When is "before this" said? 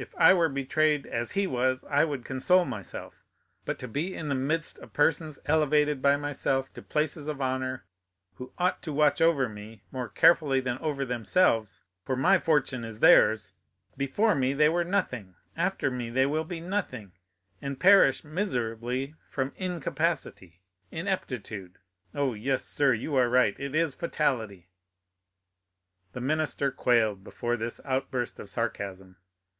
27.24-27.80